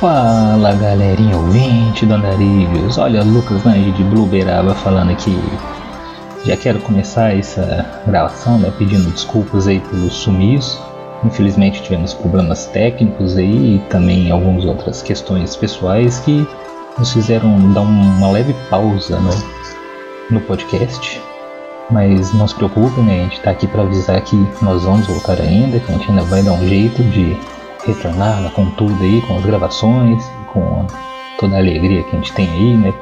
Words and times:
Fala 0.00 0.72
galerinha 0.76 1.36
ouvinte 1.36 2.06
do 2.06 2.14
Andarilhos, 2.14 2.96
olha 2.96 3.22
Lucas 3.22 3.62
Lange 3.64 3.92
de 3.92 4.02
Blueberaba 4.02 4.74
falando 4.74 5.10
aqui. 5.10 5.38
Já 6.42 6.56
quero 6.56 6.80
começar 6.80 7.36
essa 7.36 8.00
gravação 8.06 8.58
né, 8.58 8.72
pedindo 8.78 9.10
desculpas 9.10 9.68
aí 9.68 9.78
pelo 9.78 10.10
sumiço. 10.10 10.82
Infelizmente 11.22 11.82
tivemos 11.82 12.14
problemas 12.14 12.64
técnicos 12.68 13.36
aí 13.36 13.76
e 13.76 13.78
também 13.90 14.30
algumas 14.30 14.64
outras 14.64 15.02
questões 15.02 15.54
pessoais 15.54 16.18
que 16.20 16.48
nos 16.98 17.12
fizeram 17.12 17.70
dar 17.74 17.82
uma 17.82 18.30
leve 18.30 18.54
pausa 18.70 19.20
no, 19.20 19.34
no 20.30 20.40
podcast. 20.40 21.20
Mas 21.90 22.32
não 22.32 22.48
se 22.48 22.54
preocupem, 22.54 23.04
né? 23.04 23.18
A 23.18 23.22
gente 23.24 23.36
está 23.36 23.50
aqui 23.50 23.66
para 23.66 23.82
avisar 23.82 24.18
que 24.22 24.36
nós 24.62 24.82
vamos 24.82 25.06
voltar 25.06 25.38
ainda, 25.42 25.78
que 25.78 25.92
a 25.92 25.94
gente 25.94 26.08
ainda 26.08 26.22
vai 26.22 26.42
dar 26.42 26.52
um 26.52 26.66
jeito 26.66 27.02
de 27.02 27.36
retornar 27.84 28.50
com 28.52 28.66
tudo 28.70 29.02
aí, 29.02 29.20
com 29.22 29.36
as 29.36 29.44
gravações, 29.44 30.24
com 30.52 30.86
toda 31.38 31.56
a 31.56 31.58
alegria 31.58 32.02
que 32.02 32.16
a 32.16 32.18
gente 32.18 32.32
tem 32.32 32.48
aí, 32.48 32.76
né? 32.76 32.94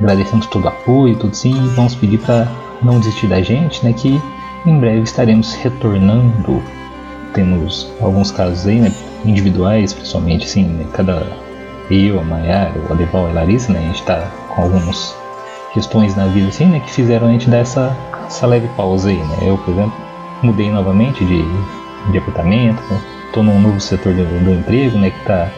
Agradecemos 0.00 0.46
todo 0.46 0.64
o 0.64 0.68
apoio, 0.68 1.16
tudo 1.16 1.34
sim, 1.34 1.54
e 1.54 1.68
vamos 1.70 1.94
pedir 1.94 2.18
para 2.18 2.46
não 2.82 3.00
desistir 3.00 3.26
da 3.26 3.40
gente, 3.40 3.84
né? 3.84 3.92
Que 3.92 4.20
em 4.66 4.78
breve 4.78 5.02
estaremos 5.02 5.54
retornando. 5.54 6.62
Temos 7.32 7.92
alguns 8.00 8.30
casos 8.30 8.66
aí, 8.66 8.80
né? 8.80 8.92
Individuais, 9.24 9.92
principalmente, 9.92 10.44
assim, 10.44 10.64
né? 10.64 10.86
cada 10.92 11.26
eu, 11.90 12.20
a 12.20 12.22
Mayara, 12.22 12.78
o 12.88 12.92
Adeval 12.92 13.28
e 13.28 13.30
a 13.30 13.34
Larissa, 13.34 13.72
né? 13.72 13.80
A 13.80 13.82
gente 13.82 14.02
tá 14.02 14.30
com 14.54 14.62
algumas 14.62 15.16
questões 15.72 16.14
na 16.14 16.26
vida, 16.26 16.48
assim, 16.48 16.66
né? 16.66 16.80
Que 16.80 16.90
fizeram 16.90 17.28
a 17.28 17.30
gente 17.30 17.48
dar 17.48 17.58
essa, 17.58 17.96
essa 18.26 18.46
leve 18.46 18.68
pausa 18.76 19.08
aí, 19.08 19.16
né? 19.16 19.38
Eu, 19.42 19.58
por 19.58 19.72
exemplo, 19.72 19.94
mudei 20.42 20.70
novamente 20.70 21.24
de, 21.24 21.42
de 22.10 22.18
apartamento, 22.18 22.82
tô 23.32 23.42
num 23.42 23.60
novo 23.60 23.80
setor 23.80 24.12
do, 24.12 24.44
do 24.44 24.52
emprego, 24.52 24.98
né, 24.98 25.10
que 25.10 25.24
tá 25.24 25.48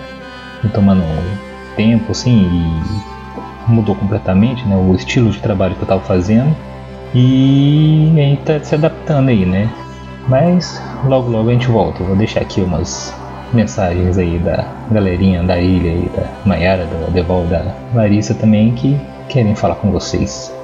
tomando 0.75 1.05
tempo, 1.77 2.13
assim, 2.13 2.49
e 3.67 3.71
mudou 3.71 3.95
completamente, 3.95 4.67
né, 4.67 4.77
o 4.77 4.95
estilo 4.95 5.31
de 5.31 5.41
trabalho 5.41 5.75
que 5.75 5.83
eu 5.83 5.89
tava 5.89 6.01
fazendo. 6.01 6.55
E 7.15 8.13
a 8.15 8.21
gente 8.21 8.43
tá 8.43 8.61
se 8.61 8.75
adaptando 8.75 9.29
aí, 9.31 9.45
né. 9.45 9.69
Mas 10.29 10.81
logo 11.07 11.31
logo 11.31 11.49
a 11.49 11.53
gente 11.53 11.67
volta. 11.67 12.05
Vou 12.05 12.15
deixar 12.15 12.41
aqui 12.41 12.61
umas 12.61 13.13
mensagens 13.53 14.17
aí 14.17 14.39
da 14.39 14.65
galerinha 14.91 15.43
da 15.43 15.59
ilha 15.59 15.91
aí, 15.91 16.11
da 16.15 16.29
Maiara, 16.45 16.85
da 16.87 17.07
Deval, 17.09 17.45
da 17.47 17.75
Larissa 17.95 18.35
também, 18.35 18.73
que 18.73 19.01
querem 19.29 19.55
falar 19.57 19.77
com 19.77 19.91
vocês. 19.91 20.55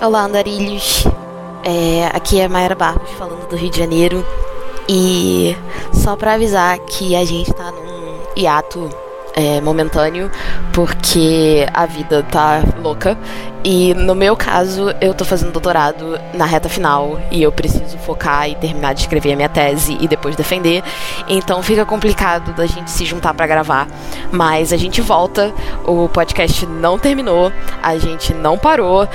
Olá, 0.00 0.24
andarilhos. 0.24 1.04
É, 1.64 2.06
aqui 2.12 2.40
é 2.40 2.48
Mayara 2.48 2.74
Barros 2.74 3.10
falando 3.10 3.48
do 3.48 3.56
Rio 3.56 3.70
de 3.70 3.78
Janeiro. 3.78 4.24
E 4.88 5.56
só 5.92 6.16
para 6.16 6.34
avisar 6.34 6.78
que 6.80 7.14
a 7.14 7.24
gente 7.24 7.52
tá 7.52 7.70
num 7.70 8.18
hiato 8.36 8.90
é, 9.34 9.60
momentâneo, 9.60 10.30
porque 10.72 11.66
a 11.72 11.86
vida 11.86 12.22
tá 12.22 12.62
louca. 12.82 13.16
E 13.64 13.94
no 13.94 14.14
meu 14.14 14.36
caso, 14.36 14.92
eu 15.00 15.14
tô 15.14 15.24
fazendo 15.24 15.52
doutorado 15.52 16.18
na 16.34 16.44
reta 16.44 16.68
final 16.68 17.20
e 17.30 17.42
eu 17.42 17.52
preciso 17.52 17.96
focar 17.98 18.50
e 18.50 18.56
terminar 18.56 18.92
de 18.92 19.02
escrever 19.02 19.32
a 19.32 19.36
minha 19.36 19.48
tese 19.48 19.96
e 20.00 20.08
depois 20.08 20.34
defender. 20.34 20.82
Então 21.28 21.62
fica 21.62 21.86
complicado 21.86 22.52
da 22.54 22.66
gente 22.66 22.90
se 22.90 23.04
juntar 23.04 23.32
para 23.34 23.46
gravar. 23.46 23.86
Mas 24.32 24.72
a 24.72 24.76
gente 24.76 25.00
volta, 25.00 25.52
o 25.84 26.08
podcast 26.08 26.66
não 26.66 26.98
terminou, 26.98 27.52
a 27.82 27.96
gente 27.98 28.34
não 28.34 28.58
parou. 28.58 29.08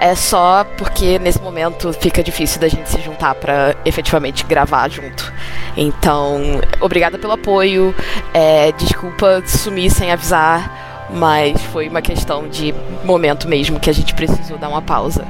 É 0.00 0.14
só 0.14 0.64
porque 0.78 1.18
nesse 1.18 1.42
momento 1.42 1.92
fica 1.92 2.22
difícil 2.22 2.58
da 2.58 2.68
gente 2.68 2.88
se 2.88 2.98
juntar 3.02 3.34
para 3.34 3.76
efetivamente 3.84 4.46
gravar 4.46 4.88
junto. 4.88 5.30
Então, 5.76 6.40
obrigada 6.80 7.18
pelo 7.18 7.34
apoio. 7.34 7.94
É, 8.32 8.72
desculpa 8.72 9.42
sumir 9.44 9.90
sem 9.90 10.10
avisar, 10.10 11.06
mas 11.14 11.60
foi 11.64 11.86
uma 11.86 12.00
questão 12.00 12.48
de 12.48 12.74
momento 13.04 13.46
mesmo 13.46 13.78
que 13.78 13.90
a 13.90 13.92
gente 13.92 14.14
precisou 14.14 14.56
dar 14.56 14.70
uma 14.70 14.80
pausa. 14.80 15.26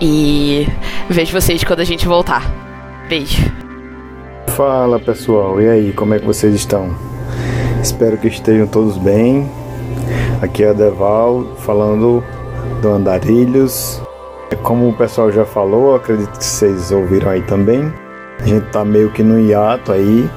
E 0.00 0.66
vejo 1.10 1.38
vocês 1.38 1.62
quando 1.62 1.80
a 1.80 1.84
gente 1.84 2.08
voltar. 2.08 2.50
Beijo. 3.10 3.52
Fala 4.48 4.98
pessoal, 4.98 5.60
e 5.60 5.68
aí, 5.68 5.92
como 5.92 6.14
é 6.14 6.18
que 6.18 6.24
vocês 6.24 6.54
estão? 6.54 6.96
Espero 7.82 8.16
que 8.16 8.28
estejam 8.28 8.66
todos 8.66 8.96
bem. 8.96 9.46
Aqui 10.40 10.64
é 10.64 10.70
a 10.70 10.72
Deval 10.72 11.54
falando 11.58 12.24
do 12.80 12.88
Andarilhos. 12.88 14.05
Como 14.62 14.88
o 14.88 14.92
pessoal 14.92 15.30
já 15.30 15.44
falou, 15.44 15.94
acredito 15.94 16.38
que 16.38 16.44
vocês 16.44 16.90
ouviram 16.90 17.30
aí 17.30 17.42
também. 17.42 17.92
A 18.40 18.46
gente 18.46 18.66
tá 18.66 18.84
meio 18.84 19.10
que 19.10 19.22
no 19.22 19.38
hiato 19.38 19.92
aí, 19.92 20.28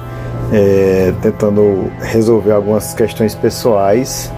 é, 0.52 1.12
tentando 1.20 1.90
resolver 2.00 2.52
algumas 2.52 2.94
questões 2.94 3.34
pessoais. 3.34 4.32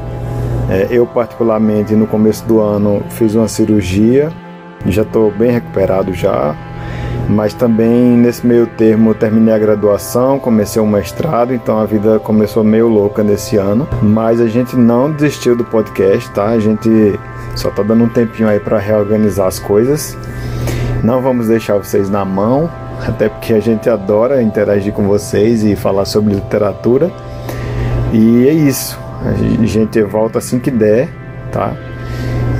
É, 0.70 0.88
eu, 0.90 1.06
particularmente, 1.06 1.94
no 1.94 2.06
começo 2.06 2.44
do 2.46 2.60
ano 2.60 3.02
fiz 3.10 3.34
uma 3.34 3.48
cirurgia, 3.48 4.32
já 4.86 5.02
estou 5.02 5.30
bem 5.30 5.50
recuperado 5.50 6.12
já. 6.12 6.56
Mas 7.28 7.54
também 7.54 8.16
nesse 8.16 8.44
meio 8.46 8.66
termo 8.66 9.14
terminei 9.14 9.54
a 9.54 9.58
graduação, 9.58 10.38
comecei 10.38 10.82
um 10.82 10.86
mestrado, 10.86 11.54
então 11.54 11.78
a 11.78 11.86
vida 11.86 12.18
começou 12.18 12.64
meio 12.64 12.88
louca 12.88 13.22
nesse 13.22 13.56
ano. 13.56 13.86
Mas 14.02 14.40
a 14.40 14.46
gente 14.46 14.76
não 14.76 15.10
desistiu 15.10 15.56
do 15.56 15.64
podcast, 15.64 16.28
tá? 16.30 16.46
A 16.46 16.58
gente 16.58 17.18
só 17.54 17.70
tá 17.70 17.82
dando 17.82 18.04
um 18.04 18.08
tempinho 18.08 18.48
aí 18.48 18.58
para 18.58 18.78
reorganizar 18.78 19.46
as 19.46 19.58
coisas. 19.58 20.16
Não 21.02 21.20
vamos 21.20 21.48
deixar 21.48 21.76
vocês 21.76 22.08
na 22.08 22.24
mão, 22.24 22.70
até 23.06 23.28
porque 23.28 23.52
a 23.52 23.60
gente 23.60 23.88
adora 23.90 24.42
interagir 24.42 24.92
com 24.92 25.06
vocês 25.06 25.64
e 25.64 25.74
falar 25.74 26.04
sobre 26.04 26.34
literatura. 26.34 27.10
E 28.12 28.46
é 28.46 28.52
isso. 28.52 28.98
A 29.24 29.66
gente 29.66 30.02
volta 30.02 30.38
assim 30.38 30.58
que 30.58 30.70
der, 30.70 31.08
tá? 31.50 31.74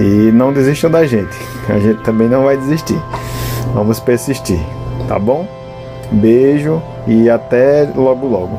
E 0.01 0.31
não 0.33 0.53
desistam 0.53 0.91
da 0.91 1.05
gente. 1.05 1.37
A 1.69 1.79
gente 1.79 2.03
também 2.03 2.29
não 2.29 2.45
vai 2.45 2.57
desistir. 2.57 3.01
Vamos 3.75 4.01
persistir, 4.01 4.61
tá 5.09 5.19
bom? 5.19 5.47
Beijo 6.11 6.83
e 7.07 7.31
até 7.31 7.89
logo 7.95 8.27
logo. 8.27 8.59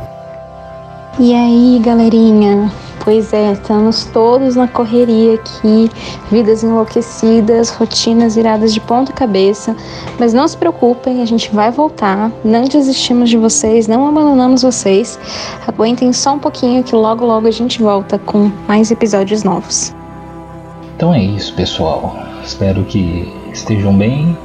E 1.20 1.34
aí, 1.34 1.80
galerinha? 1.84 2.72
Pois 3.04 3.34
é, 3.34 3.52
estamos 3.52 4.06
todos 4.06 4.56
na 4.56 4.66
correria 4.66 5.34
aqui, 5.34 5.92
vidas 6.32 6.64
enlouquecidas, 6.64 7.70
rotinas 7.70 8.38
viradas 8.38 8.74
de 8.74 8.80
ponta 8.80 9.12
cabeça. 9.12 9.76
Mas 10.18 10.34
não 10.34 10.48
se 10.48 10.56
preocupem, 10.56 11.22
a 11.22 11.26
gente 11.26 11.54
vai 11.54 11.70
voltar. 11.70 12.32
Não 12.46 12.64
desistimos 12.64 13.30
de 13.30 13.36
vocês, 13.36 13.90
não 13.90 14.08
abandonamos 14.08 14.62
vocês. 14.62 15.20
Aguentem 15.68 16.14
só 16.14 16.36
um 16.36 16.40
pouquinho 16.40 16.82
que 16.82 16.96
logo 16.96 17.26
logo 17.26 17.46
a 17.46 17.52
gente 17.52 17.84
volta 17.84 18.18
com 18.18 18.50
mais 18.70 18.90
episódios 18.90 19.44
novos. 19.44 19.94
Então 20.96 21.14
é 21.14 21.22
isso, 21.22 21.54
pessoal. 21.56 22.16
Espero 22.42 22.86
que 22.86 23.30
estejam 23.52 23.98
bem. 23.98 24.38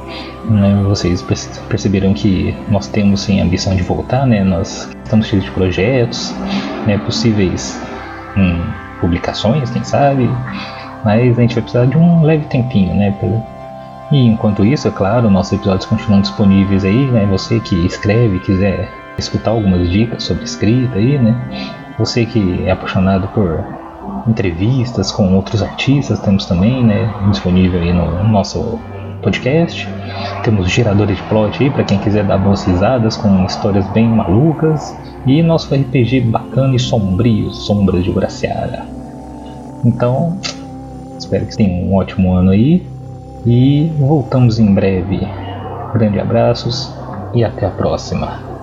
Né? 0.49 0.83
Vocês 0.85 1.23
perceberam 1.69 2.13
que 2.13 2.53
nós 2.67 2.87
temos 2.87 3.21
sim 3.21 3.39
a 3.39 3.45
ambição 3.45 3.73
de 3.73 3.83
voltar, 3.83 4.27
né? 4.27 4.43
Nós 4.43 4.89
estamos 5.05 5.27
cheios 5.27 5.45
de 5.45 5.51
projetos, 5.51 6.33
né? 6.85 6.97
possíveis 6.97 7.79
hum, 8.37 8.61
publicações, 8.99 9.69
quem 9.69 9.83
sabe. 9.83 10.29
Mas 11.03 11.37
a 11.37 11.41
gente 11.41 11.55
vai 11.55 11.63
precisar 11.63 11.85
de 11.85 11.97
um 11.97 12.23
leve 12.23 12.45
tempinho, 12.45 12.93
né? 12.93 13.15
E 14.11 14.25
enquanto 14.27 14.65
isso, 14.65 14.87
é 14.87 14.91
claro, 14.91 15.29
nossos 15.29 15.53
episódios 15.53 15.85
continuam 15.85 16.21
disponíveis 16.21 16.83
aí, 16.83 17.05
né? 17.07 17.25
Você 17.31 17.59
que 17.59 17.75
escreve, 17.85 18.39
quiser 18.39 18.89
escutar 19.17 19.51
algumas 19.51 19.89
dicas 19.89 20.23
sobre 20.23 20.43
escrita 20.43 20.97
aí, 20.97 21.17
né? 21.17 21.35
Você 21.97 22.25
que 22.25 22.63
é 22.65 22.71
apaixonado 22.71 23.27
por 23.29 23.63
entrevistas 24.27 25.11
com 25.11 25.35
outros 25.35 25.61
artistas, 25.61 26.19
temos 26.19 26.45
também, 26.45 26.83
né? 26.83 27.13
Disponível 27.29 27.81
aí 27.81 27.93
no 27.93 28.23
nosso 28.27 28.79
podcast. 29.21 29.87
Temos 30.43 30.69
geradores 30.69 31.17
de 31.17 31.23
plot 31.23 31.63
aí 31.63 31.69
para 31.69 31.83
quem 31.83 31.97
quiser 31.99 32.23
dar 32.23 32.37
boas 32.37 32.63
risadas 32.63 33.17
com 33.17 33.45
histórias 33.45 33.85
bem 33.91 34.07
malucas. 34.07 34.95
E 35.25 35.41
nosso 35.41 35.73
RPG 35.73 36.21
bacana 36.21 36.75
e 36.75 36.79
sombrio, 36.79 37.51
Sombras 37.51 38.03
de 38.03 38.11
Graciara. 38.11 38.85
Então, 39.83 40.37
espero 41.17 41.45
que 41.45 41.57
tenham 41.57 41.87
um 41.87 41.95
ótimo 41.95 42.33
ano 42.33 42.51
aí. 42.51 42.85
E 43.45 43.91
voltamos 43.97 44.59
em 44.59 44.73
breve. 44.73 45.19
Grande 45.93 46.19
abraços 46.19 46.93
e 47.33 47.43
até 47.43 47.65
a 47.65 47.69
próxima. 47.69 48.58